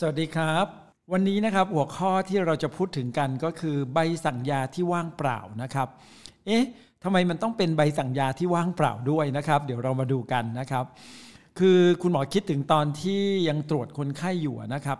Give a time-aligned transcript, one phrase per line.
[0.00, 0.66] สวัสดีครับ
[1.12, 5.88] วันนี้นะครับหัวข้อที่เราจะพูดถึงกันก็คือใบสั่งยาที่ว่างเปล่านะครับ
[6.46, 6.64] เอ๊ะ
[7.04, 10.84] ทำไมมันต้องเป็นใบสั่งยาที่ว่างเปล่าด้วยนะครับ เดี๋ยวเรามาดูกันนะครับ
[11.58, 14.98] คือคุณหมอคิดถึงตอนที่ยังตรวจคนไข้อยู่นะครับ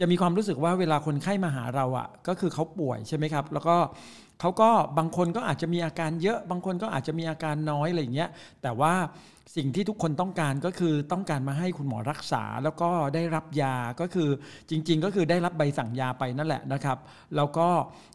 [0.00, 3.76] จะมีความรู้สึกว่าเวลาคนไข้มาหาเราอะ่ะ ก็คือเขาป่วยใช่ไหมครับ แล้วก็
[4.40, 8.30] เขาก็บางคนก็อาจจะมีอาการเยอะ บางคนก็อาจจะมีอาการน้อยอะไรอย่างเงี้ย
[8.62, 8.92] แต่ว่า
[9.56, 14.28] สิ่งที่ทุกคนต้องการก็คือต้องการมาให้คุณหมอรักษา แล้วก็ได้รับยาก็คือ
[14.70, 16.98] จริง ๆ ก็คือได้รับใบสั่งยาไปนั่นแหละนะครับ
[17.36, 17.68] แล้วก็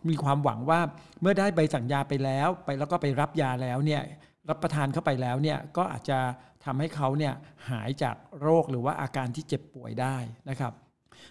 [0.09, 0.79] มีความหวังว่า
[1.21, 4.01] เมื่อได้ใบสั่งยาไปแล้ว ไปแล้วก็ไปรับยาแล้วเนี่ย
[4.49, 6.19] รับประทานเข้าไปแล้วเนี่ยก็อาจจะ
[6.65, 7.33] ทำให้เขาเนี่ย
[7.69, 10.15] หายจากโรคหรือว่าอาการที่เจ็บป่วยได้
[10.49, 10.73] นะครับ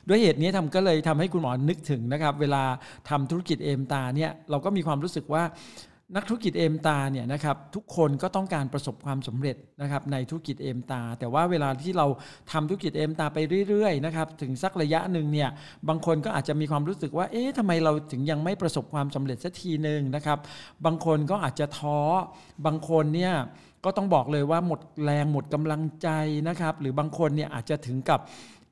[0.08, 2.62] ด้วยเหตุนี้ทำก็เลยทำให้คุณหมอนึกถึงนะครับ เวลา
[3.10, 5.42] ทำธุรกิจเอมตาเนี่ยเราก็มีความรู้สึกว่า
[6.16, 12.06] นักธุรกิจเอมตาเนี่ยนะครับทุกคนก็ต้องการประสบความสำเร็จนะครับในธุรกิจเอมตา แต่ว่าเวลาที่เรา
[12.52, 13.38] ทำธุรกิจเอมตาไป
[13.68, 15.48] เรื่อยๆนะครับถึงสักระยะหนึ่งเนี่ย
[15.88, 20.38] บางคนก็อาจจะมีความรู้สึกว่าเอ๊ะทำไมเราถึงยังไม่ประสบความสำเร็จสักทีหนึ่งนะครับ
[20.84, 21.98] บางคนก็อาจจะท้อ
[22.66, 23.34] บางคนเนี่ย
[23.84, 26.08] ก็ต้องบอกเลยว่าหมดแรงหมดกำลังใจ
[26.48, 28.20] นะครับหรือบางคนเนี่ยอาจจะถึงกับ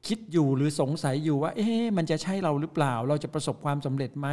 [0.06, 4.28] คิดอยู่หรือสงสัยอยู่ว่า เอ๊ะมันจะใช่เราหรือเปล่า เราจะประสบความสำเร็จไหม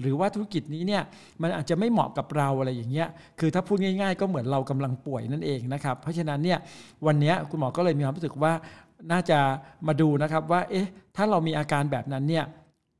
[0.00, 1.02] หรือว่าธุรกิจนี้เนี่ย
[1.42, 3.08] มันอาจจะไม่เหมาะกับเราอะไรอย่างเงี้ย
[3.40, 6.58] คือถ้าพูดง่าย ๆ ก็เหมือนเรากำลังป่วยนั่นเองนะครับ เพราะฉะนั้นเนี่ย
[7.06, 8.52] วันนี้คุณหมอก็เลยมีความรู้สึกว่า
[9.12, 9.38] น่าจะ
[9.86, 12.44] มาดูนะครับว่า เอ๊ะ ถ้าเรามีอาการแบบนั้นเนี่ย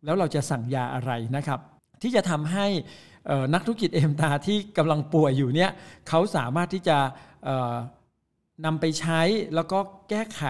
[0.05, 1.61] แล้วเราจะสั่งยาอะไรนะครับ
[2.03, 2.67] ที่จะทำให้
[3.55, 5.71] นักธุรกิจเอมตาที่กำลังป่วยอยู่เนี่ย
[6.09, 6.99] เขาสามารถที่จะ
[8.65, 9.21] นำไปใช้
[9.55, 9.79] แล้วก็
[10.11, 10.43] แก้ไข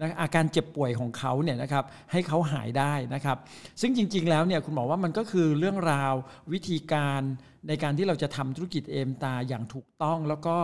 [0.00, 3.38] นะอาการเจ็บป่วยของเขาเนี่ยนะครับให้เขาหายได้นะครับ
[3.80, 6.14] ซึ่งจริง ๆ แล้วเนี่ยคุณหมอว่ามันก็คือเรื่องราว
[6.52, 7.20] วิธีการ
[7.68, 10.56] ในการที่เราจะทำธุรกิจเอมตาอย่างถูกต้องแล้วก็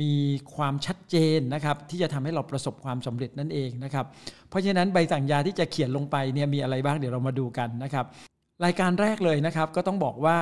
[0.00, 0.14] มี
[0.56, 4.06] ความชัดเจนนะครับที่จะทำให้เราประสบความสำเร็จนั่นเองนะครับ
[4.48, 8.06] เพราะฉะนั้นใบสั่งยาที่จะเขียนลงไปเนี่ยมีอะไรบ้างเดี๋ยวเรามาดูกันนะครับ
[8.64, 10.36] รายการแรกเลยนะครับก็ต้องบอกว่า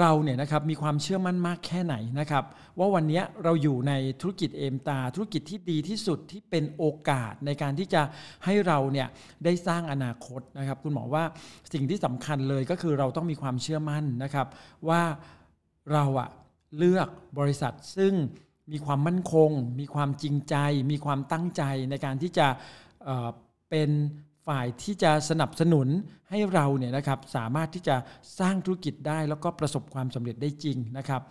[0.00, 2.44] เราเนี่ยนะครับมีความเชื่อมั่นมากแค่ไหนนะครับ
[2.78, 8.02] ว่าวันนี้เราอยู่ในธุรกิจเอมตา ธุรกิจที่ดีที่สุดที่เป็นโอกาสในการที่จะ
[8.44, 9.08] ให้เราเนี่ย
[9.44, 11.24] ได้สร้างอนาคตนะครับ คุณหมอว่า
[11.72, 14.46] สิ่งที่สำคัญเลยก็คือเราต้องมีความเชื่อมั่นนะครับ
[14.88, 15.02] ว่า
[15.92, 16.28] เราอะ
[16.78, 18.12] เลือกบริษัทซึ่ง
[18.72, 19.50] มีความมั่นคง
[19.80, 20.54] มีความจริงใจ
[20.92, 22.46] มีความตั้งใจในการที่จะ
[23.70, 23.90] เป็น
[24.48, 25.88] ฝ่ายที่จะสนับสนุน
[26.30, 27.96] ให้เราเนี่ยนะครับสามารถที่จะ
[28.40, 31.22] สร้างธุรกิจได้ แล้วก็ประสบความสำเร็จได้จริงนะครับ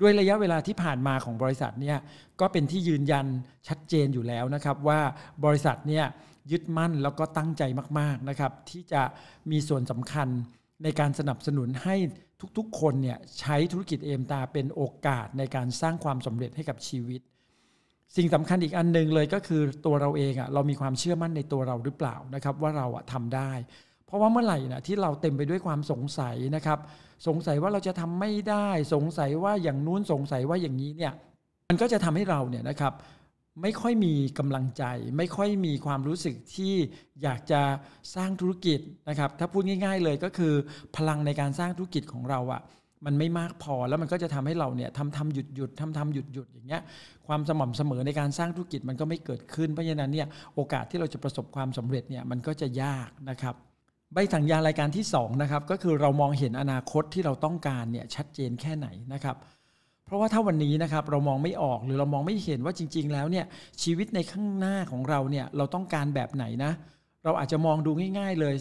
[0.00, 1.98] ด้วยระยะเวลาที่ผ่านมาของบริษัทเนี่ย
[2.40, 3.26] ก็เป็นที่ยืนยัน
[3.68, 5.00] ชัดเจนอยู่แล้วนะครับ ว่า
[5.44, 6.04] บริษัทเนี่ย
[6.50, 7.62] ยึดมั่นแล้วก็ตั้งใจ
[7.98, 9.02] มากๆนะครับ ที่จะ
[9.50, 10.28] มีส่วนสำคัญ
[10.82, 11.96] ในการสนับสนุนให้
[12.58, 17.20] ทุกๆ คนเนี่ยใช้ธุรกิจเอมตาเป็นโอกาสในการสร้างความสำเร็จให้กับชีวิต
[18.16, 23.52] สิ่งสำคัญอีกอันหนึ่งเลยก็คือตัวเราเองอะ่ะเรามีความเชื่อมั่นในตัวเราหรือเปล่านะครับ ว่าเราอะทำได้
[24.06, 26.78] เพราะว่าเมื่อไหร่นะที่เราเต็มไปด้วยความสงสัยนะครับ
[27.26, 31.12] สงสัยว่าเราจะทำไม่ได้ สงสัยว่าอย่างนู้นสงสัยว่าอย่างนี้เนี่ย
[31.68, 32.92] มันก็จะทำให้เราเนี่ยนะครับ
[33.62, 34.84] ไม่ค่อยมีกำลังใจ
[35.16, 36.74] ไม่ค่อยมีความรู้สึกที่
[37.22, 37.62] อยากจะ
[38.14, 40.54] สร้างธุรกิจนะครับ ถ้าพูดง่าย ๆ เลยก็คือ
[40.96, 42.62] พลังในการสร้างธุรกิจของเราอะ
[43.06, 46.82] มันไม่มากพอแล้วมันก็จะทำให้เราเนี่ยทำทำหยุดหยุดทำทำหยุดหยุดอย่างเงี้ย
[47.26, 53.54] ความสม่ำเสมอในการสร้างธุรกิจมันก็ไม่เกิดขึ้นเพราะฉะนั้นเนี่ยโอกาสที่เราจะประสบความสำเร็จเนี่ยมันก็จะยากนะครับ
[54.12, 59.36] ใบสัญญารายการที่2นะครับก็คือเรามองเห็นอนาคตที่เราต้องการเนี่ยชัดเจนแค่ไหนนะครับ
[60.04, 63.44] เพราะว่าถ้าวันนี้นะครับเรามองไม่ออกหรือเรามองไม่เห็นว่าจริง ๆ แล้วเนี่ย
[63.82, 66.72] ชีวิตในข้างหน้าของเราเนี่ยเราต้องการแบบไหนนะ
[67.24, 68.54] เราอาจจะมองดูง่าย ๆ เลย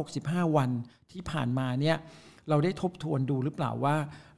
[0.00, 0.70] 365 วัน
[1.12, 1.96] ที่ผ่านมาเนี่ย
[2.50, 3.96] เราได้ทบทวนดูหรือเปล่าว่า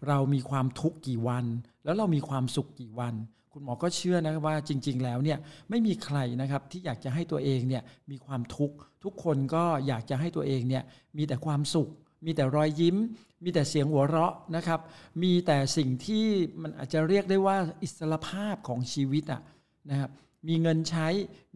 [0.08, 1.44] เรามีความทุกข์กี่วัน
[1.84, 3.14] แล้วเรามีความสุขกี่วัน
[3.52, 5.38] คุณหมอก็เชื่อนะว่าจริง ๆ แล้วเนี่ย
[5.70, 10.82] ไม่มีใครนะครับที่อยากจะให้ตัวเองเนี่ยมีความทุกข์ทุกคนก็อยากจะให้ตัวเองเนี่ย
[11.16, 11.88] มีแต่ความสุข
[12.24, 12.96] มีแต่รอยยิ้ม
[13.44, 14.80] มีแต่เสียงหัวเราะนะครับ
[15.22, 16.26] มีแต่สิ่งที่
[16.62, 19.42] มันอาจจะเรียกได้ว่าอิสรภาพของชีวิตอะ
[19.90, 20.10] นะครับ
[20.48, 21.08] มีเงินใช้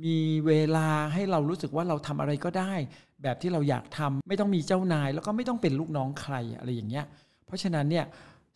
[0.05, 0.17] มี
[0.47, 2.75] เวลาให้เรารู้สึกว่าเราทำอะไรก็ได้
[3.23, 7.05] แบบที่เราอยากทำไม่ต้องมีเจ้านาย แล้วก็ไม่ต้องเป็นลูกน้องใครอะไรอย่างเงี้ย
[7.47, 8.05] เพราะฉะนั้นเนี่ย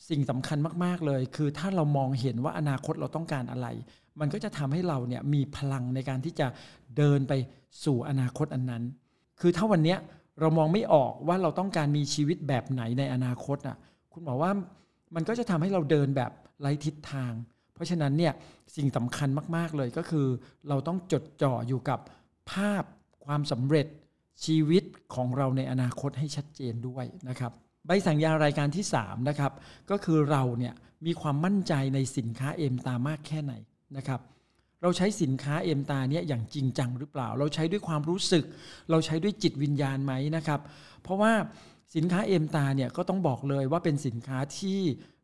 [0.08, 3.66] สิ่งสำคัญมาก ๆ เลย คือถ้าเรามองเห็นว่าอนาคตเราต้องการอะไร
[4.20, 6.46] มันก็จะทำให้เราเนี่ยมีพลังในการที่จะ
[6.96, 7.32] เดินไป
[7.84, 8.82] สู่อนาคตอันนั้น
[9.40, 9.98] คือถ้าวันเนี้ย
[10.40, 13.76] เรามองไม่ออกว่าเราต้องการมีชีวิตแบบไหนในอนาคตอะ
[14.12, 14.52] คุณบอกว่า
[15.14, 16.30] มันก็จะทำให้เราเดินแบบ
[16.60, 17.32] ไร้ทิศทาง
[17.74, 18.32] เพราะฉะนั้นเนี่ย
[18.76, 20.26] สิ่งสำคัญมาก ๆ เลยก็คือ
[20.68, 21.98] เราต้องจดจ่ออยู่กับ
[22.52, 22.84] ภาพ
[23.24, 23.86] ความสำเร็จ
[24.44, 24.84] ชีวิต
[25.14, 27.52] ของเราในอนาคตให้ชัดเจนด้วยนะครับ
[27.87, 29.52] ใบสั่งยารายการที่3นะครับ
[29.90, 30.75] ก็คือเราเนี่ย
[31.06, 33.52] มีความมั่นใจในสินค้าเอ็มตามากแค่ไหน
[33.96, 34.20] นะครับ
[34.82, 38.44] เราใช้สินค้าเอมตาเนี่ยอย่างจริงจังหรือเปล่า เราใช้ด้วยความรู้สึก
[38.90, 40.60] เราใช้ด้วยจิตวิญญาณไหมนะครับ
[41.02, 41.32] เพราะว่า
[41.96, 44.81] สินค้าเอมตาเนี่ยก็ต้องบอกเลยว่าเป็นสินค้าที่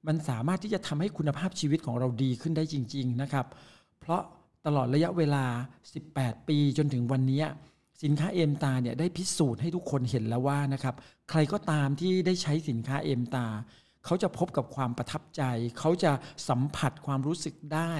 [0.07, 3.47] มันสามารถที่จะทำให้คุณภาพชีวิตของเราดีขึ้นได้จริง ๆนะครับ
[4.01, 4.23] เพราะ
[4.67, 5.45] ตลอดระยะเวลา
[5.97, 7.43] 18 ปีจนถึงวันนี้
[8.03, 10.95] สินค้าเอมตาเนี่ยได้พิสูจน์ให้ทุกคนเห็นแล้วว่านะครับ
[11.31, 13.47] ใครก็ตามที่ได้ใช้สินค้าเอมตา
[14.05, 15.43] เขาจะพบกับความประทับใจ
[15.79, 16.13] เขาจะ
[16.49, 17.93] สัมผัสความรู้สึกได้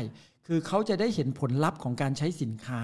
[0.47, 2.81] คือเขาจะได้เห็นผลลัพธ์ของการใช้สินค้า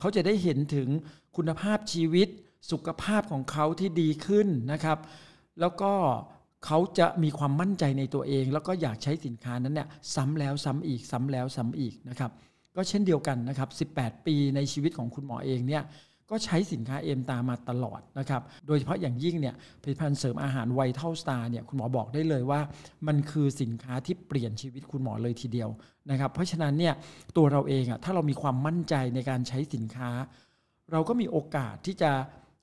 [0.00, 0.88] เขาจะได้เห็นถึง
[1.36, 2.28] คุณภาพชีวิต
[2.70, 4.98] สุขภาพของเขาที่ดีขึ้นนะครับ
[5.60, 5.92] แล้วก็
[6.66, 12.30] เขาจะมีความมั่นใจในตัวเอง แล้วก็อยากใช้สินค้านั้นเนี่ยซ้ำแล้วซ้ำอีกซ้ำแล้วซ้ำอีกนะครับ
[12.76, 15.82] ก็เช่นเดียวกันนะครับ 18 ปีในชีวิตของคุณหมอเองเนี่ย
[16.30, 22.60] ก็ใช้สินค้าเอมตามาตลอดนะครับ โดยเฉพาะอย่างยิ่งเนี่ยผลิตภัณฑ์เสริมอาหารไวท์เท่าสตาร์เนี่ยคุณหมอบอกได้เลยว่า
[23.06, 25.70] มันคือสินค้าที่เปลี่ยนชีวิตคุณหมอเลยทีเดียว
[26.10, 26.94] นะครับ เพราะฉะนั้นเนี่ย
[27.36, 30.10] ตัวเราเองอะถ้าเรามีความมั่นใจในการใช้สินค้า
[30.92, 32.12] เราก็มีโอกาสที่จะ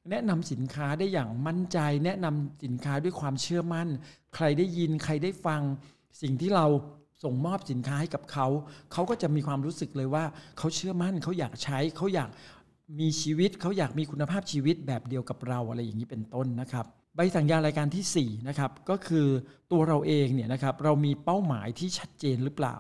[0.10, 3.88] แนะนำสินค้าได้อย่างมั่นใจ แนะนำสินค้าด้วยความเชื่อมั่น
[4.36, 5.62] ใครได้ยินใครได้ฟัง
[6.22, 6.66] สิ่งที่เรา
[7.24, 8.48] ส่งมอบสินค้าให้กับเขา
[8.92, 10.24] เขาก็จะมีความรู้สึกเลยว่า
[10.58, 12.30] เขาเชื่อมั่นเขาอยากใช้เขาอยาก
[13.00, 16.86] มีชีวิตเขาอยากมีคุณภาพชีวิตแบบเดียวกับเราอะไรอย่างนี้เป็นต้นนะครับ
[17.16, 19.28] ใบสั่งยารายการที่4นะครับก็คือ
[19.72, 22.76] ตัวเราเองเนี่ยนะครับเรามีเป้าหมายที่ชัดเจนหรือเปล่า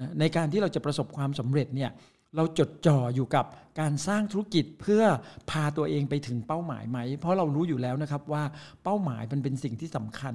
[0.00, 1.90] นะในการที่เราจะประสบความสำเร็จเนี่ย
[2.36, 3.44] เราจดจ่ออยู่กับ
[3.80, 5.02] การสร้างธุรกิจเพื่อ
[5.50, 8.42] พาตัวเองไปถึงเป้าหมายไหม เพราะเรารู้อยู่แล้วนะครับว่า
[8.84, 10.34] เป้าหมายมันเป็นสิ่งที่สำคัญ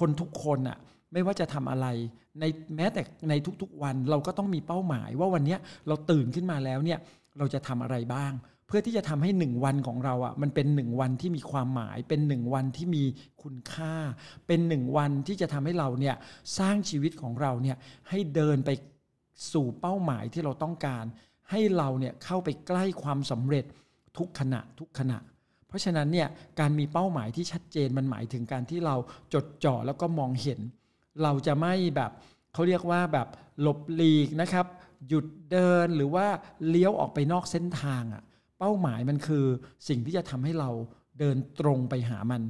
[0.00, 0.78] คนทุกคนอะ่ะ
[1.12, 1.86] ไม่ว่าจะทำอะไร
[2.40, 2.44] ใน
[2.76, 5.56] แม้แต่ในทุกๆวันเราก็ต้องมีเป้าหมาย ว่าวันนี้
[5.88, 6.98] เราตื่นขึ้นมาแล้วเนี่ย
[7.38, 8.32] เราจะทำอะไรบ้าง
[8.66, 13.04] เพื่อที่จะทำให้หนึ่งวันของเราอะ่ะมันเป็นหนึ่งวันที่มีความหมาย เป็นหนึ่งวันที่มี
[13.42, 13.94] คุณค่า
[14.46, 16.16] เป็นหนึ่งวันที่จะทำให้เราเนี่ย
[16.58, 17.76] สร้างชีวิตของเราเนี่ย
[18.08, 18.70] ให้เดินไป
[19.52, 21.04] สู่เป้าหมายที่เราต้องการ
[21.50, 23.64] ให้เราเนี่ยเข้าไปใกล้ความสำเร็จ
[24.18, 25.18] ทุกขณะทุกขณะ
[25.68, 26.28] เพราะฉะนั้นเนี่ย
[26.60, 28.96] การมีเป้าหมายที่ชัดเจนมันหมายถึงการที่เรา
[29.34, 30.60] จดจ่อแล้วก็มองเห็น
[31.22, 32.10] เราจะไม่แบบ
[32.52, 33.28] เขาเรียกว่าแบบ
[33.60, 34.66] หลบหลีกนะครับ
[35.08, 36.26] หยุดเดินหรือว่า
[36.68, 38.22] เลี้ยวออกไปนอกเส้นทางอะ่ะ
[38.58, 39.44] เป้าหมายมันคือ
[39.88, 40.70] สิ่งที่จะทำให้เรา
[41.18, 42.42] เดินตรงไปหามัน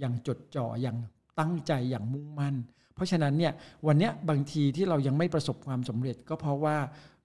[0.00, 0.96] อย่างจดจ่ออย่าง
[1.40, 2.56] ตั้งใจอย่างมุ่งมั่น
[2.94, 3.52] เพราะฉะนั้นเนี่ย
[3.86, 6.76] วันนี้บางทีที่เรายังไม่ประสบความสำเร็จ ก็เพราะว่า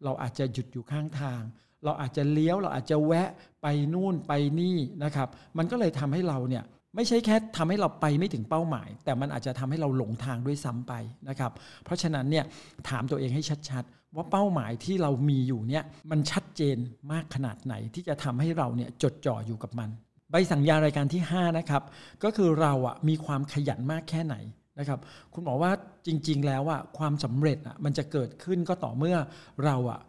[0.03, 1.41] เราอาจจะหยุดอยู่ข้างทาง
[1.85, 3.29] เราอาจจะเลี้ยวเราอาจจะแวะ
[3.61, 5.27] ไปนู่นไปนี่นะครับ
[5.57, 6.63] มันก็เลยทำให้เราเนี่ย
[6.95, 10.93] ไม่ใช่แค่ทำให้เราไปไม่ถึงเป้าหมาย แต่มันอาจจะทำให้เราหลงทางด้วยซ้ำไป
[11.29, 11.51] นะครับ
[11.85, 12.45] เพราะฉะนั้นเนี่ย
[12.89, 13.83] ถามตัวเองให้ชัด
[14.15, 16.77] ว่าเป้าหมายที่เรามีอยู่เนี่ยมันชัดเจน
[17.11, 19.89] มากขนาดไหนที่จะทำให้เราเนี่ยจดจ่ออยู่กับมัน
[20.31, 21.83] ใบสั่งยารายการที่ 5 นะครับ
[22.23, 24.35] ก็คือเราอะมีความขยันมากแค่ไหน
[24.79, 24.99] นะครับ
[25.33, 25.71] คุณหมอว่า
[26.07, 29.17] จริง ๆ แล้วอะความสำเร็จอะมันจะเกิดขึ้นก็ต่อเมื่อ
[29.65, 29.99] เราอะ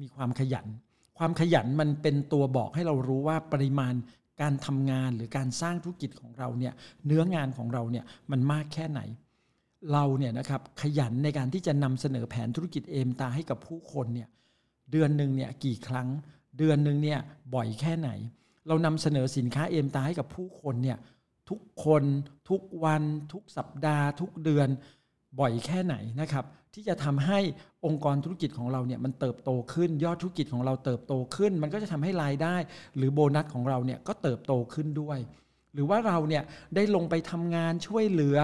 [0.00, 0.66] มีความขยัน
[1.18, 3.94] ความขยันมันเป็นตัวบอกให้เรารู้ว่าปริมาณ
[4.42, 6.72] การทำงานหรือการสร้างธุรกิจของเราเนี่ย
[7.06, 9.00] เนื้องานของเราเนี่ยมันมากแค่ไหน
[9.92, 14.28] เราเนี่ยนะครับขยันในการที่จะนำเสนอแผนธุรกิจเอมตาให้กับผู้คนเนี่ย
[14.90, 16.08] เดือนหนึ่งเนี่ยกี่ครั้ง
[16.58, 17.18] เดือนหนึ่งเนี่ย
[17.54, 18.10] บ่อยแค่ไหน
[18.68, 20.98] เรานำเสนอสินค้าเอมตาให้กับผู้คนเนี่ย
[21.50, 22.02] ทุกคน
[22.50, 23.02] ทุกวัน
[23.32, 24.68] ทุกสัปดาห์ ทุกเดือน
[25.40, 26.44] บ่อยแค่ไหนนะครับ
[26.74, 27.38] ที่จะทำให้
[27.86, 32.56] องค์กรธุรกิจของเราเนี่ยมันเติบโตขึ้น ยอดธุรกิจของเราเติบโตขึ้น มันก็จะทำให้รายได้
[32.96, 35.18] หรือโบนัสของเราเนี่ยก็เติบโตขึ้นด้วย
[35.74, 36.42] หรือว่าเราเนี่ย
[36.74, 38.38] ได้ลงไปทำงานช่วยเหลือ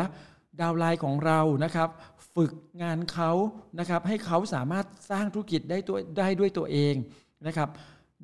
[0.62, 1.88] ดาวไลน์ของเรานะครับ
[2.34, 2.52] ฝึก
[2.82, 3.30] งานเขา
[3.78, 6.94] นะครับ ให้เขาสามารถสร้างธุรกิจได้ตัวได้ด้วยตัวเอง
[7.46, 7.68] นะครับ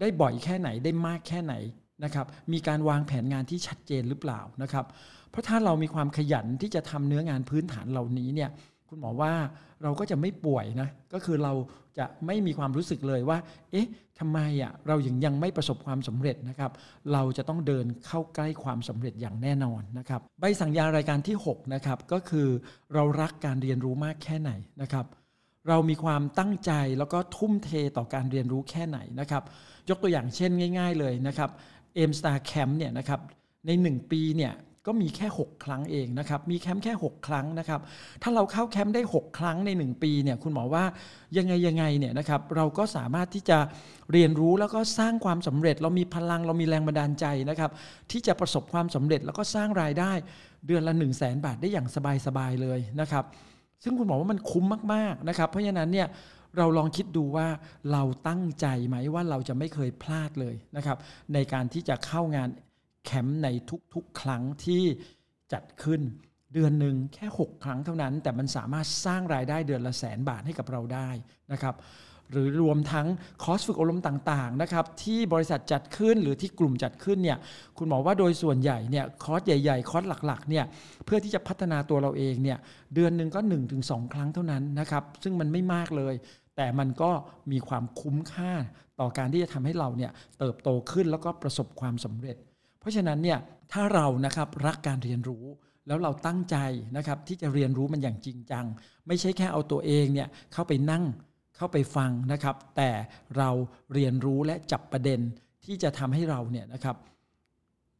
[0.00, 1.54] ได้บ่อยแค่ไหนได้มากแค่ไหน
[2.04, 4.84] นะครับ มีการวางแผนงานที่ชัดเจนหรือเปล่านะครับ
[5.30, 8.50] เพราะถ้าเรามีความขยันที่จะทำเนื้องานพื้นฐานเหล่านี้เนี่ย
[8.88, 9.32] คุณหมอว่า
[9.82, 11.52] เราก็จะไม่ป่วยนะก็คือเรา
[11.98, 13.38] จะไม่มีความรู้สึกเลยว่า
[13.72, 13.88] เอ๊ะ
[14.18, 16.70] ทำไมอะเรายังยังไม่ประสบความสำเร็จนะครับ
[17.12, 22.48] เราจะต้องเดินเข้าใกล้ความสำเร็จอย่างแน่นอนนะครับ ใบสั่งยารายการที่6นะครับก็คือ
[22.94, 24.50] เรารักการเรียนรู้มากแค่ไหน
[24.82, 25.06] นะครับ
[25.68, 29.42] เรามีความตั้งใจแล้วก็ทุ่มเทต่อการเรียนรู้แค่ไหนนะครับ
[29.88, 31.50] ยกตัวอย่างเช่นง่าย ๆเลยนะครับ
[31.94, 33.20] Aimstar แคมป์เนี่ยนะครับ
[33.66, 34.52] ใน 1 ปีเนี่ย
[34.86, 37.80] ก็มีแค่ 6 ครั้งเองนะครับ มีแคมป์แค่ 6 ครั้งนะครับ
[38.22, 40.84] ถ้าเราเข้าแคมป์ได้ 6 ครั้งใน 1 ปีเนี่ยคุณหมอว่า
[41.36, 43.58] ยังไงยังไงเนี่ยนะครับเราก็สามารถที่จะ
[44.12, 47.70] เรียนรู้แล้วก็สร้างความสำเร็จ เรามีพลังเรามีแรงบันดาลใจนะครับ
[48.10, 50.12] ที่จะประสบความสำเร็จแล้วก็สร้างรายได้
[50.66, 51.86] เดือนละ 1 0 0 0 0บาทได้อย่าง
[52.26, 53.24] สบายๆเลยนะครับ
[53.82, 54.64] ซึ่งคุณหมอว่ามันคุ้ม
[54.94, 56.08] มากๆนะครับ เพราะฉะนั้นเนี่ย
[56.56, 57.48] เราลองคิดดูว่า
[57.92, 60.98] เราตั้งใจไหมว่าเราจะไม่เคยพลาดเลยนะครับ
[61.34, 62.48] ในการที่จะเข้างาน
[63.06, 63.48] แคมป์ใน
[63.94, 64.82] ทุกๆ ครั้งที่
[65.52, 66.00] จัดขึ้น
[66.54, 71.08] เดือนหนึ่งแค่ 6 ครั้งเท่านั้น แต่มันสามารถสร้างรายได้เดือนละแสนบาทให้กับเราได้
[71.52, 71.74] นะครับ
[72.32, 73.06] หรือรวมทั้ง
[73.42, 77.38] คอร์สฝึกอบรมต่างๆนะครับที่บริษัทจัดขึ้นหรือที่กลุ่มจัดขึ้นเนี่ย
[77.78, 80.64] คุณหมอว่าโดยส่วนใหญ่เนี่ยคอร์สใหญ่ๆ คอร์สหลักๆเนี่ย
[81.04, 82.58] เพื่อที่จะพัฒนาตัวเราเองเนี่ย
[82.94, 83.40] เดือนหนึ่งก็
[83.76, 86.14] 1-2 ครั้งเท่านั้นนะครับซึ่งมันไม่มากเลย
[86.56, 87.10] แต่มันก็
[87.52, 88.52] มีความคุ้มค่า
[89.00, 92.36] ต่อการที่จะทำให้เราเนี่ยเติบโตขึ้นแล้วก็ประสบความสำเร็จ
[92.86, 93.38] ราะฉะนั้นเนี่ย
[93.72, 95.44] ถ้าเรานะครับรักการเรียนรู้
[95.86, 96.56] แล้วเราตั้งใจ
[96.96, 98.64] นะครับที่จะเรียนรู้มันอย่างจริงจัง
[99.06, 101.04] ไม่ใช่แค่เอาตัวเองเนี่ยเข้าไปนั่ง
[101.56, 102.90] เข้าไปฟังนะครับ แต่
[103.38, 103.50] เรา
[103.94, 105.20] เรียนรู้และจับประเด็น
[105.64, 106.96] ที่จะทำให้เราเนี่ยนะครับ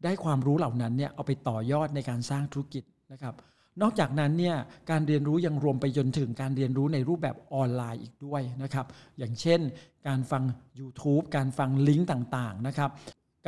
[0.04, 3.34] ได้ความรู้เหล่านั้นเนี่ยเอาไปต่อยอดในการสร้างธุรกิจนะครับ
[3.82, 4.56] นอกจากนั้นเนี่ย
[4.90, 8.86] การเรียนรู้ยังรวมไปจนถึงการเรียนรู้ในรูปแบบออนไลน์อีกด้วยนะครับ
[9.18, 9.60] อย่างเช่น
[10.08, 10.42] การฟัง
[10.80, 12.90] YouTube การฟังลิงก์ต่างๆนะครับ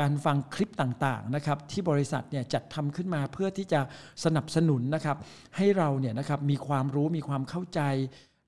[0.00, 3.80] การฟังคลิปต่างๆนะครับที่บริษัทเนี่ยจัดทำขึ้นมาเพื่อที่จะ
[4.24, 5.16] สนับสนุนนะครับ
[5.56, 7.80] ให้เราเนี่ยนะครับมีความรู้มีความเข้าใจ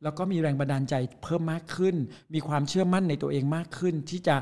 [0.05, 1.97] แล้วก็มีแรงบันดาลใจเพิ่มมากขึ้น
[2.35, 4.37] มีความเชื่อมั่นในตัวเองมากขึ้น ที่จะ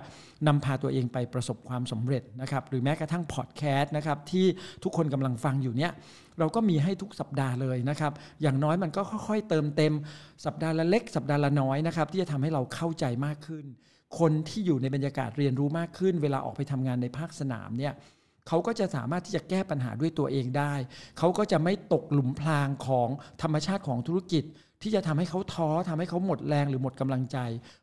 [0.46, 4.46] นำพาตัวเองไปประสบความสำเร็จนะครับหรือแม้กระทั่งพอดแคสต์นะครับที่
[4.84, 5.92] ทุกคนกำลังฟังอยู่เนี่ย
[6.38, 8.12] เราก็มีให้ทุกสัปดาห์เลยนะครับ
[8.42, 9.94] อย่างน้อยมันก็ค่อยๆ เติมเต็ม
[10.44, 13.64] สัปดาห์ละเล็ก สัปดาห์ละน้อยนะครับที่จะทำให้เราเข้าใจมากขึ้น
[14.18, 17.94] คนที่อยู่ในบรรยากาศเรียนรู้มากขึ้น เวลาออกไปทำงานในภาคสนามเนี่ย
[18.48, 20.74] เขาก็จะสามารถที่จะแก้ปัญหาด้วยตัวเองได้
[21.18, 23.08] เขาก็จะไม่ตกหลุมพรางของ
[23.42, 24.44] ธรรมชาติของธุรกิจ
[24.82, 27.38] ที่จะทำให้เขาท้อทำให้เขาหมดแรงหรือหมดกำลังใจ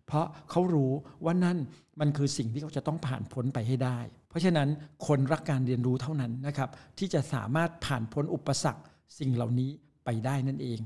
[0.05, 0.91] เพราะเขารู้
[1.23, 1.57] ว่านั่น
[1.99, 4.67] มันคือสิ่งที่เขาจะต้องผ่านพ้นไปให้ได้ เพราะฉะนั้น
[5.07, 8.83] คนรักการเรียนรู้เท่านั้นนะครับที่จะสามารถผ่านพ้นอุปสรรค
[9.19, 9.69] สิ่งเหล่านี้
[10.05, 10.79] ไปได้นั่นเอง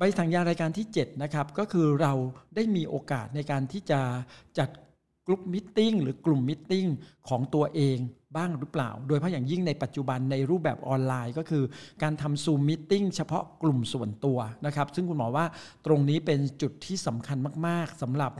[0.00, 2.12] บสั่งยารายการที่ 7 นะครับ ก็คือเรา
[2.54, 4.00] ได้มีโอกาสในการที่จะ
[4.58, 4.68] จัด
[5.26, 6.72] กลุ่มมิ팅หรือกลุ่มมิ팅
[7.28, 7.98] ของตัวเอง
[8.36, 11.64] บ้างหรือเปล่า โดยเฉพาะอย่างยิ่งในปัจจุบันในรูปแบบออนไลน์ ก็คือ
[12.02, 15.46] การทำซูมมิ팅เฉพาะกลุ่มส่วนตัวนะครับ ซึ่งคุณหมอว่า
[15.86, 17.36] ตรงนี้เป็นจุดที่สำคัญ
[17.66, 18.32] มาก ๆสำหรับ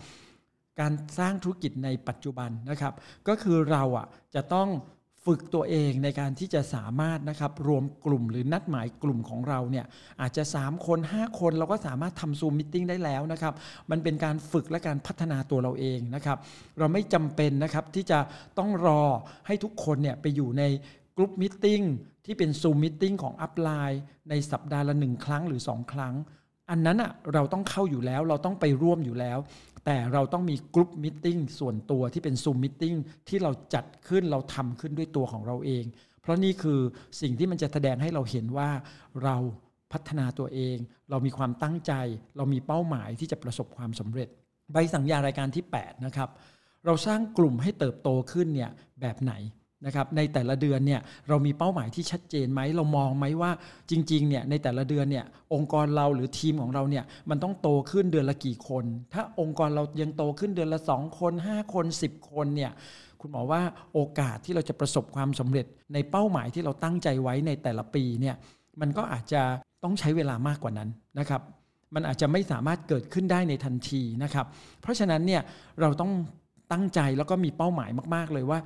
[0.81, 2.95] การสร้างธุรกิจในปัจจุบันนะครับ
[3.29, 4.69] ก็คือเราอ่ะจะต้อง
[5.31, 9.87] ฝึกตัวเองในการที่จะสามารถนะครับรวมกลุ่มหรือนัดหมายกลุ่มของเราเนี่ย
[10.21, 13.55] อาจจะ 3 คน 5 คนเราก็สามารถทำซูมมิ팅ได้แล้วนะครับ
[13.91, 16.39] มันเป็นการฝึกและการพัฒนาตัวเราเองนะครับ
[16.79, 18.19] เราไม่จำเป็นนะครับที่จะ
[18.59, 19.03] ต้องรอ
[19.47, 20.63] ให้ทุกคนเนี่ยไปอยู่ใน
[21.17, 21.67] กลุ่มมิ팅
[22.25, 26.15] ที่เป็นซูมมิ팅ของอัพไลน์ในสัปดาห์ละหนึ่งครั้งหรือ 2 ครั้ง
[26.70, 29.40] อันนั้นอะเราต้องเข้าอยู่แล้ว เราต้องไปร่วมอยู่แล้ว
[29.86, 32.84] แต่เราต้องมีกลุ่มมิ팅ส่วนตัวที่เป็นซูมมิ팅
[33.30, 35.84] ที่เราจัดขึ้นเราทำขึ้นด้วยตัวของเราเอง
[36.22, 36.80] เพราะนี่คือ
[37.22, 38.70] สิ่งที่มันจะแสดงให้เราเห็นว่า
[39.24, 39.36] เรา
[39.92, 40.78] พัฒนาตัวเอง
[41.10, 41.94] เรามีความตั้งใจ
[42.38, 44.30] เรามีเป้าหมายที่จะประสบความสำเร็จ
[44.72, 46.30] ใบสั่งยารายการที่ 8 นะครับ
[46.86, 49.34] เราสร้างกลุ่มให้เติบโตขึ้นเนี่ยแบบไหน
[49.86, 53.52] นะครับในแต่ละเดือนเนี่ยเรามีเป้าหมายที่ชัดเจนไหมเรามองไหมว่า
[53.90, 62.72] จริงๆเนี่ยในแต่ละเดือนเนี่ยองค์กรเราหรือทีมของเราเนี่ยมันต้องโตขึ้นเดือนละกี่คน ถ้าองค์กรเรายังโตขึ้นเดือนละ 2 คน 5 คน 10 คนเนี่ย
[63.22, 63.62] คุณหมอว่า
[63.94, 68.36] โอกาสที่เราจะประสบความสำเร็จในเป้าหมายที่เราตั้งใจไว้ในแต่ละปีเนี่ย
[68.82, 69.42] มันก็อาจจะ
[69.84, 71.42] ต้องใช้เวลามากกว่านั้นนะครับ
[71.96, 74.46] มันอาจจะไม่สามารถเกิดขึ้นได้ในทันทีนะครับ
[74.82, 75.42] เพราะฉะนั้นเนี่ย
[75.82, 76.12] เราต้อง
[76.72, 78.60] ตั้งใจแล้วก็มีเป้าหมายมาก ๆ เลยว่า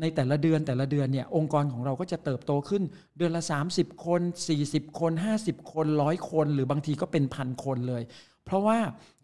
[0.00, 2.82] ในแต่ละเดือนแต่ละเดือนเนี่ยองค์กรของเราก็จะเติบโตขึ้น
[3.16, 3.42] เดือนละ
[3.74, 4.20] 30 คน
[4.60, 8.02] 40 คน 50 คนร้อยคน หรือบางทีก็เป็นพันคนเลย
[8.44, 8.78] เพราะว่า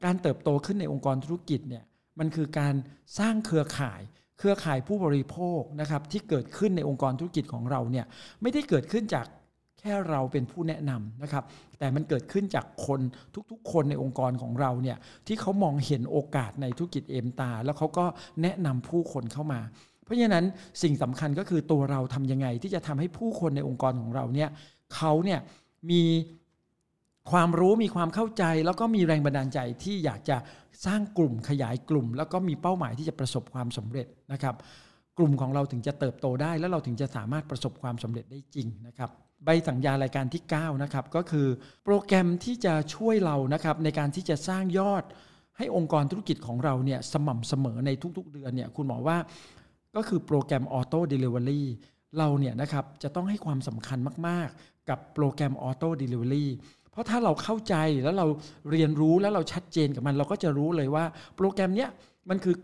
[0.05, 1.85] การเติบโตขึ้นในองค์กรธุรกิจเนี่ย
[2.19, 2.75] มันคือการ
[3.19, 4.01] สร้างเครือข่าย
[4.39, 8.07] เครือข่ายผู้บริโภคนะครับที่เกิดขึ้นในองค์กรธุรกิจของเราเนี่ย
[8.43, 9.27] ไม่ได้เกิดขึ้นจาก
[9.81, 11.45] แค่เราเป็นผู้แนะนำนะครับ
[11.79, 13.01] แต่มันเกิดขึ้นจากคน
[13.51, 14.97] ทุกๆ คนในองค์กรของเราเนี่ย
[15.27, 18.05] ที่เขามองเห็นโอกาสในธุรกิจเอมตา แล้วเขาก็
[18.43, 19.61] แนะนำผู้คนเข้ามา
[20.07, 20.45] เพราะฉะนั้น
[20.83, 24.49] สิ่งสำคัญก็คือตัวเราทำยังไงที่จะทำให้ผู้คนในองค์กรของเราเนี่ย
[24.95, 25.41] เขาเนี่ย
[25.91, 26.03] มี
[27.31, 30.37] ความรู้มีความเข้าใจ แล้วก็มีแรงบันดาลใจที่อยากจะ
[30.87, 34.55] สร้างกลุ่มขยายกลุ่ม แล้วก็มีเป้าหมายที่จะประสบความสำเร็จนะครับ
[35.19, 39.11] กลุ่มของเราถึงจะเติบโตได้ แล้วเราถึงจะสามารถประสบความสำเร็จได้จริงนะครับ
[39.45, 41.47] ใบสั่งยารายการที่9นะครับก็คือ
[41.85, 45.05] โปรแกรมที่จะช่วยเรานะครับในการที่จะสร้างยอด
[45.59, 49.17] ให้องค์กรธุรกิจของเราเนี่ยสม่ำเสมอในทุกๆ เดือนเนี่ยคุณหมอว่า
[49.97, 51.69] ก็คือโปรแกรม auto delivery
[52.19, 56.51] เราเนี่ยนะครับจะต้องให้ความสำคัญมาก ๆ กับโปรแกรม auto delivery
[56.91, 57.75] เพราะถ้าเราเข้าใจ
[58.05, 58.27] แล้วเรา
[58.71, 61.05] เรียนรู้แล้วเราชัดเจนกับมัน เราก็จะรู้เลยว่า
[61.37, 61.91] โปรแกรมเนี้ย
[62.31, 62.55] มันคือ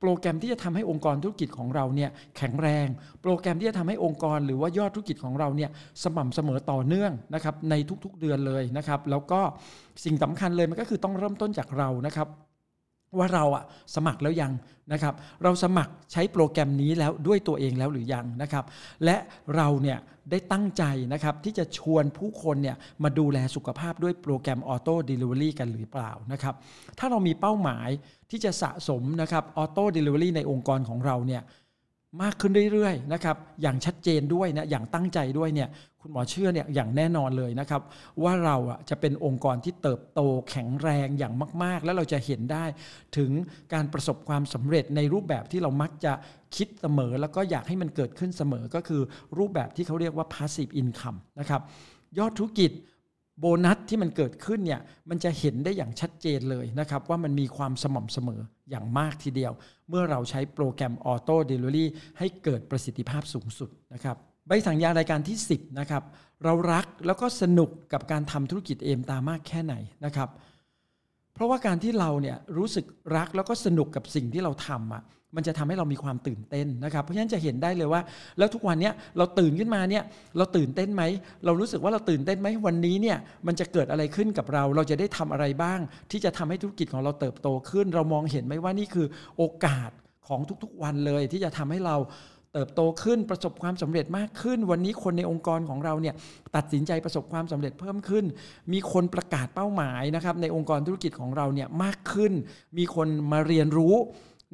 [0.00, 2.86] โปรแกรมที่จะทำให้องค์กรธุรกิจของเราเนี่ยแข็งแรง
[3.22, 5.70] โปรแกรมที่จะทำให้องค์กรหรือว่ายอดธุรกิจของเราเนี่ย
[6.02, 9.40] สม่ำเสมอต่อเนื่องนะครับในทุกๆเดือนเลยนะครับ แล้วก็
[10.04, 12.28] สิ่งสำคัญเลยมันก็คือต้องเริ่มต้นจากเรานะครับ
[13.18, 13.64] ว่าเราอะ
[13.94, 14.52] สมัครแล้วยัง
[14.92, 18.64] นะครับ เราสมัครใช้โปรแกรมนี้แล้วด้วยตัวเองแล้วหรือยังนะครับ
[19.04, 19.16] และ
[19.56, 19.98] เราเนี่ย
[20.30, 26.54] ได้ตั้งใจนะครับที่จะชวนผู้คนเนี่ยมาดูแลสุขภาพด้วยโปรแกรม auto delivery กันหรือเปล่านะครับ
[26.98, 27.88] ถ้าเรามีเป้าหมาย
[28.30, 31.42] ที่จะสะสมนะครับ auto delivery ในองค์กรของเราเนี่ย
[32.22, 35.68] มากขึ้นเรื่อยๆนะครับอย่างชัดเจนด้วยนะอย่างตั้งใจด้วยเนี่ย
[36.00, 37.82] คุณหมอเชื่อเนี่ยอย่างแน่นอนเลยนะครับ
[38.22, 42.64] ว่าเราอะจะเป็นองค์กรที่เติบโตแข็งแรงอย่างมาก ๆ แล้วเราจะเห็นได้
[43.16, 43.30] ถึง
[43.72, 46.12] การประสบความสำเร็จในรูปแบบที่เรามักจะ
[46.56, 49.02] คิดเสมอ แล้วก็อยากให้มันเกิดขึ้นเสมอก็คือ
[49.38, 51.62] รูปแบบที่เขาเรียกว่า passive income นะครับ
[52.18, 52.70] ยอดธุรกิจ
[53.40, 54.80] โบนัสที่มันเกิดขึ้นเนี่ย
[55.10, 59.52] มันจะเห็นได้อย่างชัดเจนเลยนะครับว่ามันมีความสม่ำเสมออย่างมากทีเดียว
[59.88, 64.16] เมื่อเราใช้โปรแกรม auto delivery ให้เกิดประสิทธิภาพสูงสุดนะครับ
[64.46, 66.02] ใบสั่งยารายการที่ 10นะครับ
[66.44, 70.28] เรารักแล้วก็สนุกกับการทำธุรกิจ Aimstar มากแค่ไหนนะครับ
[71.40, 72.84] เพราะว่าการที่เราเนี่ยรู้สึก
[73.16, 75.02] รักแล้วก็สนุกกับสิ่งที่เราทำอะ
[75.36, 78.02] มันจะทำให้เรามีความตื่นเต้นนะครับ เพราะฉะนั้นจะเห็นได้เลยว่า
[78.38, 80.04] แล้วทุกวันนี้เราตื่นขึ้นมาเนี่ย
[80.36, 81.02] เราตื่นเต้นไหม
[81.44, 85.80] เรารู้สึกว่าเราตื่นเต้นไหมวันนี้เนี่ยมันจะเกิดอะไรขึ้นกับเรา เราจะได้ทำอะไรบ้าง
[86.10, 89.06] ที่จะทำให้ธุรกิจของเราเติบโตขึ้น เรามองเห็นไหมว่านี่คือ
[89.36, 89.90] โอกาส
[90.28, 91.96] ของทุกๆวันเลยที่จะทำให้เรา
[92.52, 96.14] เติบโตขึ้นประสบความสำเร็จมากขึ้น วันนี้คนในองค์กรของเราเนี่ย
[96.56, 98.24] ตัดสินใจประสบความสำเร็จเพิ่มขึ้น
[98.72, 102.32] มีคนประกาศเป้าหมายนะครับในองค์กรธุรกิจของเราเนี่ยมากขึ้น
[102.78, 103.94] มีคนมาเรียนรู้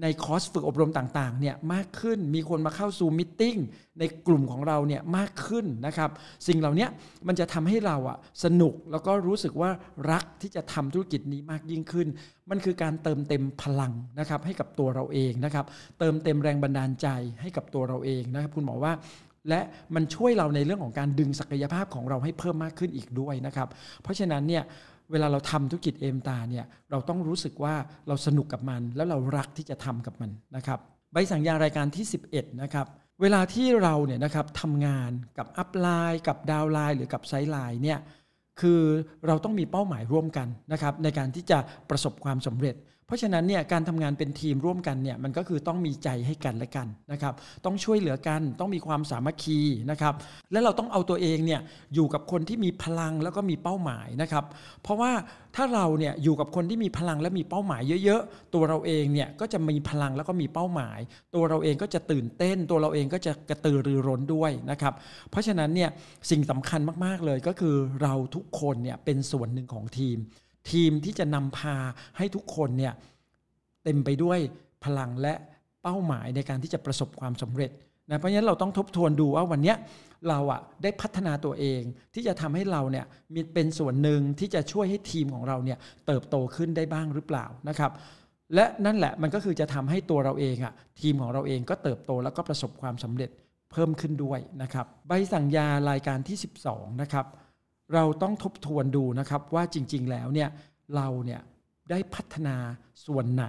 [0.03, 3.57] ในคอร์สฝึกอบรมต่างๆเนี่ยมากขึ้นมีคนมาเข้าซูมิทติ้ง
[3.99, 6.11] ในกลุ่มของเราเนี่ยมากขึ้นนะครับ
[6.49, 6.87] สิ่งเหล่านี้
[7.26, 9.71] มันจะทำให้เราอะสนุกแล้วก็รู้สึกว่า
[10.12, 12.09] รักที่จะทำธุรกิจนี้มากยิ่งขึ้น
[12.50, 15.67] มันคือการเติมเต็มพลังนะครับให้กับตัวเราเองนะครับ
[15.99, 17.09] เติมเต็มแรงบันดาลใจ
[17.41, 18.93] ให้กับตัวเราเองนะครับคุณหมอว่า
[19.49, 19.61] และ
[19.95, 23.69] มันช่วยเราในเรื่องของการดึงศักยภาพของเราให้เพิ่มมากขึ้นอีกด้วยนะครับ
[24.03, 24.62] เพราะฉะนั้นเนี่ย
[25.11, 27.75] เวลาเราทำธุรกิจเอมตาเนี่ยเราต้องรู้สึกว่า
[28.09, 30.79] เราสนุกกับมัน แล้วเรารักที่จะทำกับมันนะครับ
[31.13, 32.87] ใบสั่งยารายการที่ 11นะครับ
[33.23, 37.99] เวลาที่เราเนี่ยนะครับทำงานกับอัพไลน์กับดาวไลน์หรือกับไซไลน์เนี่ย
[38.61, 38.83] คือ
[39.27, 41.59] เราต้องมีเป้าหมายร่วมกันนะครับในการที่จะ
[41.91, 42.75] ประสบความสำเร็จ
[43.07, 47.35] เพราะฉะนั้นเนี่ยการทำงานเป็นทีมร่วมกันเนี่ยมันก็คือต้องมีใจให้กันและกันนะครับ
[47.65, 49.61] ต้องช่วยเหลือกันต้องมีความสามัคคี
[49.91, 50.15] นะครับ
[50.53, 51.61] และเราต้องเอาตัวเองเนี่ย
[51.95, 54.45] อยู่กับคนที่มีพลังแล้วก็มีเป้าหมายนะครับ
[54.83, 55.12] เพราะว่า
[55.57, 60.99] ถ้าเราเนี่ยอยู่กับคนที่มีพลังและมีเป้าหมายเยอะๆ ตัวเราเองเนี่ยก็จะมีพลังแล้วก็มีเป้าหมาย
[61.35, 64.95] ตัวเราเองก็จะตื่นเต้น ตัวเราเองก็จะกระตือรือร้นด้วยนะครับ
[65.31, 65.90] เพราะฉะนั้นเนี่ย
[66.31, 70.19] สิ่งสำคัญมากๆเลยก็คือเราทุกคนเนี่ยเป็นส่วนหนึ่งของทีม
[70.70, 71.76] ทีมที่จะนำพา
[72.16, 72.94] ให้ทุกคนเนี่ย
[73.85, 74.38] เต็มไปด้วย
[74.85, 75.35] พลังและ
[75.83, 77.70] เป้าหมายในการที่จะประสบความสำเร็จ
[78.11, 79.74] นะเพราะฉะนั้นเราต้องทบทวนดูว่าวันนี้
[80.29, 81.83] เราอะได้พัฒนาตัวเอง
[82.14, 87.92] ที่จะทำให้เราเนี่ยมีเป็นส่วนหนึ่งที่จะช่วยให้ทีมของเราเนี่ยเติบโตขึ้นได้บ้างหรือเปล่านะครับ
[88.55, 93.31] และนั่นแหละมันก็คือจะทำให้ตัวเราเองอะทีมของเราเองก็เติบโตแล้วก็ประสบความสำเร็จ
[93.72, 96.37] เพิ่มขึ้นด้วยนะครับ ใบสั่งยารายการที่
[96.68, 97.26] 12 นะครับ
[97.94, 100.49] เราต้องทบทวนดูนะครับว่าจริง ๆ แล้วเนี่ย
[100.96, 101.40] เราเนี่ย
[101.90, 102.57] ได้พัฒนา
[103.07, 103.46] ส่วนไหน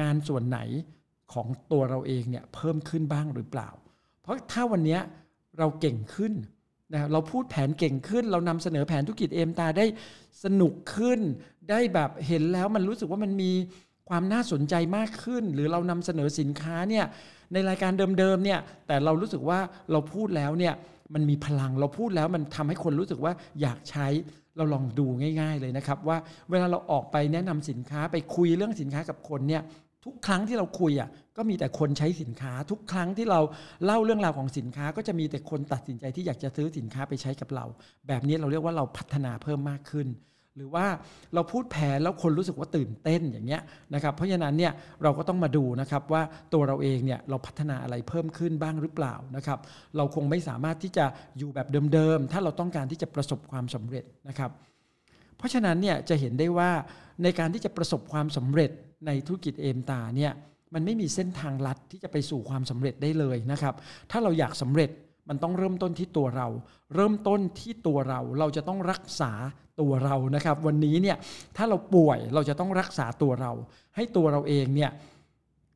[0.00, 0.58] งานส่วนไหน
[1.32, 3.68] ของตัวเราเองเนี่ยเพิ่มขึ้นบ้างหรือเปล่า
[4.22, 4.98] เพราะถ้าวันนี้
[5.58, 6.32] เราเก่งขึ้น
[6.94, 9.86] นะเราพูดแผนเก่งขึ้น เรานำเสนอแผนธุรกิจเอมตาได้
[10.44, 11.20] สนุกขึ้น
[11.70, 13.52] ได้แบบเห็นแล้วมันรู้สึกว่ามันมี
[14.08, 17.04] ความน่าสนใจมากขึ้น หรือเรานำเสนอสินค้าเนี่ย
[17.52, 19.58] ในรายการเดิมๆเนี่ยแต่เรารู้สึกว่า
[19.90, 20.74] เราพูดแล้วเนี่ย
[21.14, 24.06] มันมีพลังเราพูดแล้วมันทำให้คนรู้สึกว่าอยากใช้
[24.56, 25.06] เราลองดู
[25.40, 26.18] ง่าย ๆเลยนะครับ ว่า
[26.50, 29.62] เวลาเราออกไปแนะนำสินค้าไปคุยเรื่องสินค้ากับคนเนี่ย
[30.04, 33.40] ทุกครั้งที่เราคุยอะก็มีแต่คนใช้สินค้า ทุกครั้งที่เรา
[33.84, 37.66] เล่าเรื่องราวของสินค้า ก็จะมีแต่คนตัดสินใจที่อยากจะซื้อสินค้าไปใช้กับเรา
[38.08, 40.08] แบบนี้เราเรียกว่าเราพัฒนาเพิ่มมากขึ้น
[40.56, 40.86] หรือว่า
[41.34, 43.62] เราพูดแผนแล้วคนรู้สึกว่าตื่นเต้นอย่างเงี้ย
[43.94, 49.58] นะครับเพราะฉะนั้นเนี่ยเราก็ต้องมาดูนะครับว่าตัวเราเองเนี่ยเราพัฒนาอะไรเพิ่มขึ้นบ้างหรือเปล่านะครับ
[49.96, 51.04] เราคงไม่สามารถที่จะ
[51.38, 54.50] อยู่แบบเดิมๆถ้าเราต้องการที่จะประสบความสำเร็จนะครับ
[55.36, 56.70] เพราะฉะนั้นเนี่ยจะเห็นได้ว่า
[57.22, 58.70] ในการที่จะประสบความสำเร็จ
[59.06, 60.32] ในธุรกิจเอมตาเนี่ย
[60.74, 63.74] มันไม่มีเส้นทางลัดที่จะไปสู่ความสำเร็จได้เลยนะครับ
[64.10, 64.90] ถ้าเราอยากสำเร็จ
[65.28, 66.48] มันต้องเริ่มต้นที่ตัวเรา
[66.94, 69.32] เริ่มต้นที่ตัวเรา เราจะต้องรักษา
[69.80, 71.16] ตัวเรานะครับ วันนี้เนี่ย
[71.56, 73.52] ถ้าเราป่วยเราจะต้องรักษาตัวเรา
[73.96, 74.90] ให้ตัวเราเองเนี่ย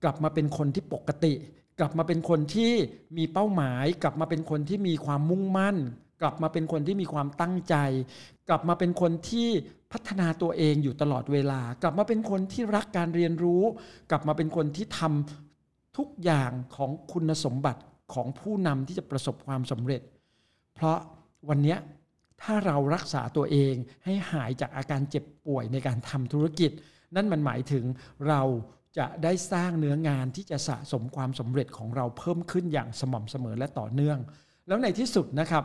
[0.03, 1.35] กลับมาเป็นคนที่ปกติ
[1.79, 2.73] กลับมาเป็นคนที่
[3.17, 5.77] มีเป้าหมาย กลับมาเป็นคนที่มีความมุ่งมั่น
[6.23, 7.75] กลับมาเป็นคนที่มีความตั้งใจ
[8.49, 9.49] กลับมาเป็นคนที่
[9.93, 13.63] พัฒนาตัวเองอยู่ตลอดเวลา กลับมาเป็นคนที่รักการเรียนรู้
[14.11, 17.81] กลับมาเป็นคนที่ทำทุกอย่างของคุณสมบัติ
[18.15, 20.03] ของผู้นำที่จะประสบความสำเร็จ
[20.75, 20.99] เพราะ
[21.49, 21.77] วันนี้
[22.43, 26.71] ถ้าเรารักษาตัวเองให้หายจากอาการเจ็บป่วยในการทำธุรกิจ
[27.17, 27.85] นั่นมันหมายถึง
[28.29, 28.43] เรา
[28.99, 34.19] จะได้สร้างเนื้องานที่จะสะสมความสำเร็จของเราเพิ่มขึ้นอย่างสม่ำเสมอและต่อเนื่อง
[34.69, 35.65] แล้วในที่สุดนะครับ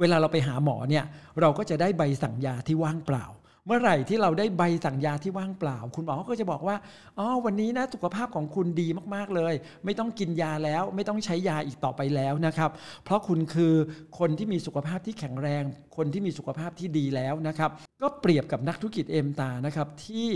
[0.00, 1.04] เวลาเราไปหาหมอเนี่ย
[1.40, 3.26] เราก็จะได้ใบสั่งยาที่ว่างเปล่า
[3.66, 6.76] เมื่อไหร่ที่เราได้ใบสั่งยาที่ว่างเปล่า คุณหมอก็จะบอกว่า
[7.18, 12.70] อ๋อวันนี้นะสุขภาพของคุณดีมากๆเลย ไม่ต้องกินยาแล้ว ไม่ต้องใช้ยาอีกต่อไปแล้วนะครับ
[13.04, 13.74] เพราะคุณคือ
[14.18, 15.64] คนที่มีสุขภาพที่แข็งแรง
[15.96, 17.70] คนที่มีสุขภาพที่ดีแล้วนะครับ
[18.02, 20.28] ก็เปรียบกับนักธุรกิจเอ็มตานะครับที่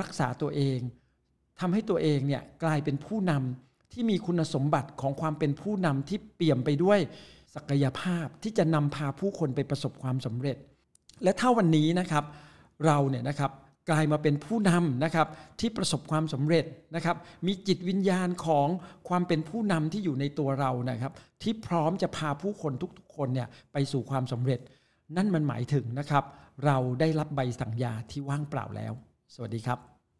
[0.00, 0.78] รักษาตัวเอง
[1.60, 6.98] ทำให้ตัวเองเนี่ยกลายเป็นผู้นำที่มีคุณสมบัติของความเป็นผู้นำที่เปี่ยมไปด้วย
[7.54, 10.56] ศักยภาพที่จะนำพาผู้คนไปประสบความสำเร็จ
[11.22, 12.24] และถ้าวันนี้นะครับ
[12.86, 13.52] เราเนี่ยนะครับ
[13.90, 15.26] กลายมาเป็นผู้นำนะครับ
[15.60, 16.64] ที่ประสบความสำเร็จ
[16.94, 18.68] นะครับ มีจิตวิญญาณของ
[19.08, 21.12] ความเป็นผู้นำที่อยู่ในตัวเรานะครับ
[21.42, 24.60] ที่พร้อมจะพาผู้คนทุกๆ คนเนี่ยไปสู่ความสำเร็จ
[25.16, 26.24] นั่นมันหมายถึงนะครับ
[26.66, 28.92] เราได้รับใบสั่งยาที่ว่างเปล่าแล้ว
[29.34, 29.97] สวัสดีครับ